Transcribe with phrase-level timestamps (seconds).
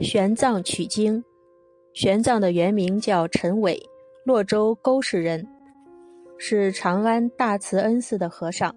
[0.00, 1.22] 玄奘取经。
[1.92, 3.82] 玄奘的原名叫陈伟，
[4.24, 5.44] 洛州沟氏人，
[6.38, 8.72] 是长安大慈恩寺的和尚。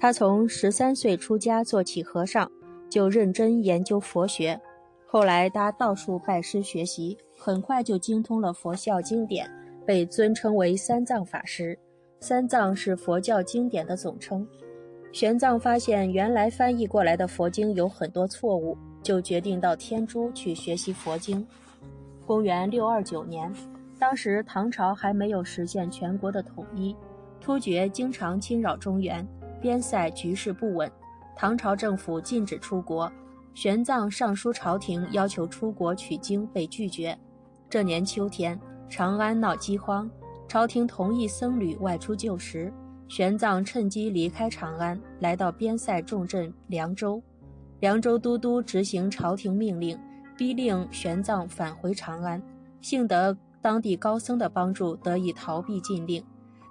[0.00, 2.50] 他从十三岁出家做起和尚，
[2.90, 4.60] 就认真研究佛学。
[5.06, 9.48] 后来他到处拜师学习，很快就精通了佛教经典，
[9.86, 11.78] 被尊称为三藏法师。
[12.18, 14.44] 三藏是佛教经典的总称。
[15.12, 21.46] 玄奘发现原来翻译过来的佛经有很多错误，就决定到天竺去学习佛经。
[22.26, 23.52] 公元六二九年，
[23.98, 26.96] 当时唐朝还没有实现全国的统一，
[27.38, 29.24] 突厥经常侵扰中原，
[29.60, 30.90] 边塞局势不稳，
[31.36, 33.12] 唐朝政府禁止出国。
[33.52, 37.16] 玄奘上书朝廷，要求出国取经，被拒绝。
[37.68, 40.10] 这年秋天，长安闹饥荒，
[40.48, 42.72] 朝廷同意僧侣外出救食。
[43.06, 47.22] 玄奘趁机离开长安，来到边塞重镇凉州。
[47.84, 50.00] 凉州都督执行朝廷命令，
[50.38, 52.42] 逼令玄奘返回长安。
[52.80, 56.24] 幸得当地高僧的帮助，得以逃避禁令。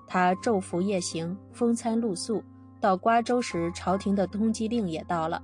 [0.07, 2.43] 他昼伏夜行，风餐露宿。
[2.81, 5.39] 到瓜州时，朝廷的通缉令也到了。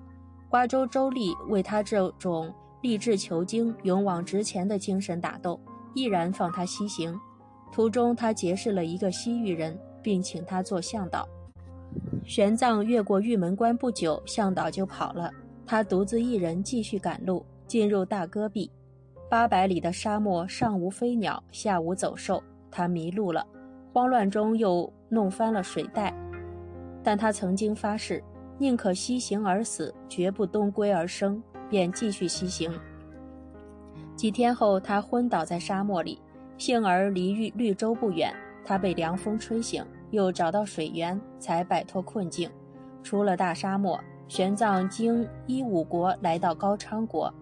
[0.50, 2.52] 瓜州州吏为他这种
[2.82, 5.62] 立志求经、勇往直前的精神打动，
[5.94, 7.16] 毅然放他西行。
[7.72, 9.80] 途中，他结识了一个西域人。
[10.02, 11.28] 并请他做向导。
[12.26, 15.30] 玄奘越过玉门关不久，向导就跑了。
[15.70, 18.72] 他独自一人继续赶路，进入大戈壁。
[19.30, 23.46] 八百里的沙漠，上无飞鸟，下无走兽，他迷路了。
[23.94, 26.12] 慌乱中又弄翻了水袋，
[27.04, 28.24] 但他曾经发誓，
[28.58, 32.72] 宁可西行而死，绝不东归而生，便继续西行。
[34.16, 36.20] 几天后，他昏倒在沙漠里，
[36.58, 38.34] 幸而离绿绿洲不远。
[38.66, 42.50] 他被凉风吹醒，又找到水源，才摆脱困境。
[43.04, 47.34] 出了大沙漠，玄奘经伊吾国来到高昌国。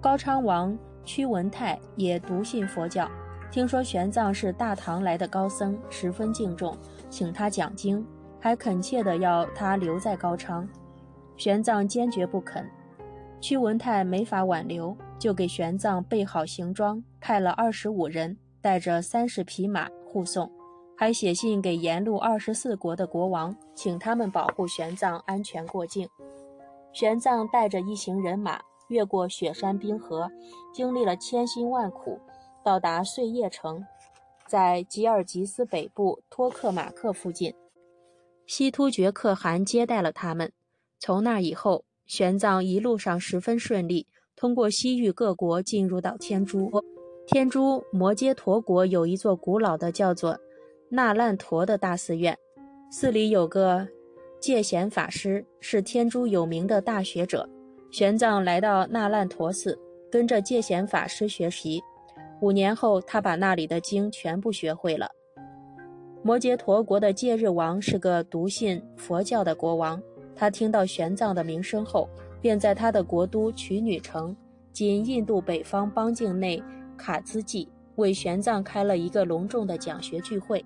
[0.00, 3.08] 高昌王屈文泰也笃信佛教，
[3.50, 6.76] 听说玄奘是大唐来的高僧，十分敬重，
[7.08, 8.04] 请他讲经，
[8.40, 10.68] 还恳切地要他留在高昌。
[11.36, 12.68] 玄奘坚决不肯，
[13.40, 19.88] 屈文泰没法挽留，就给玄奘备好行装，派了二十五人，带着三十匹马。
[20.10, 20.50] 护送，
[21.00, 26.08] 还写信给沿路二十四国的国王，请他们保护玄奘安全过境。
[26.92, 30.28] 玄奘带着一行人马越过雪山冰河，
[30.74, 32.18] 经历了千辛万苦，
[32.64, 33.80] 到达碎叶城，
[34.48, 37.54] 在吉尔吉斯北部托克马克附近，
[38.48, 40.50] 西突厥可汗接待了他们。
[40.98, 46.68] 从那以后，玄奘一路上十分顺利，通过西域各国进入到天竺。
[47.28, 50.36] 天竺摩揭陀国有一座古老的叫做
[50.90, 52.36] 那烂陀的大寺院，
[52.90, 53.86] 寺里有个
[54.40, 57.46] 戒贤法师，是天竺有名的大学者。
[57.90, 59.78] 玄奘来到那烂陀寺，
[60.10, 61.82] 跟着戒贤法师学习。
[62.40, 65.06] 五年后，他把那里的经全部学会了。
[66.22, 70.02] 摩揭陀国的戒日王是个笃信佛教的国王，
[70.34, 72.08] 他听到玄奘的名声后，
[72.40, 74.34] 便在他的国都曲女城
[74.72, 76.62] （今印度北方邦境内）。
[76.96, 80.64] 卡兹济为玄奘开了一个隆重的讲学聚会，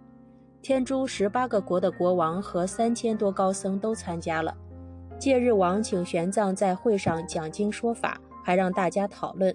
[0.63, 4.57] 天竺十八个国的国王和三千多高僧都参加了。
[5.19, 9.53] 戒日王请玄奘在会上讲经说法，还让大家讨论。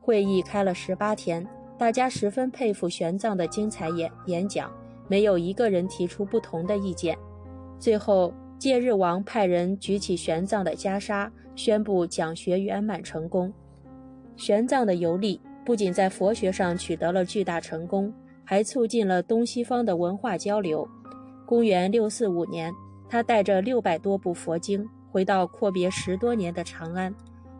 [0.00, 1.46] 会议开了十八天，
[1.76, 4.72] 大家十分佩服玄奘的精彩演演讲，
[5.08, 7.18] 没有一个人提出不同的意见。
[7.78, 13.52] 最后，戒日王派人举起玄奘的袈裟，宣布讲学圆满成功。
[14.38, 15.38] 玄奘的游历。
[15.66, 18.14] 不仅在佛学上取得了巨大成功，
[18.46, 20.88] 还促进了东西方的文化交流。
[21.44, 22.72] 公元六四五年，
[23.08, 27.12] 他带着六百多部佛经回到阔别十多年的长安，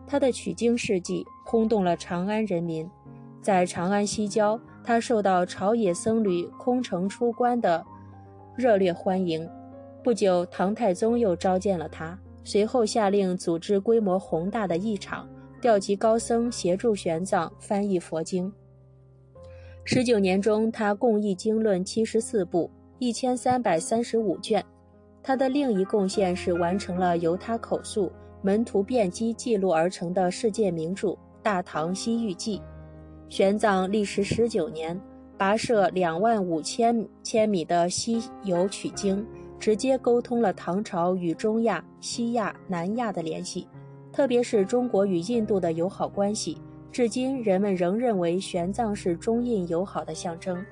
[0.07, 2.89] 他的取经事迹轰动了长安人民。
[3.41, 7.85] 在长安西郊，他受到朝野僧侣空城出关的
[8.55, 9.47] 热烈欢迎。
[10.03, 15.27] 不久，唐太宗又召见了他，随后下令组织规模宏大的议场。
[15.59, 18.51] 调集高僧协助玄奘翻译佛经。
[19.89, 22.69] 十九年中，他共译经论七十四部，
[22.99, 24.61] 一千三百三十五卷。
[25.23, 28.11] 他的另一贡献是完成了由他口述、
[28.41, 31.07] 门徒辩机记录而成的世界名著
[31.41, 32.59] 《大唐西域记》。
[33.29, 34.99] 玄奘历时十九年，
[35.39, 39.25] 跋涉两万五千千米的西游取经，
[39.57, 43.65] 直接沟通了唐朝与中亚、西亚、南亚的联系。
[44.11, 46.57] 特别是中国与印度的友好关系，
[46.97, 50.65] 至今人们仍认为玄奘是中印友好的象征。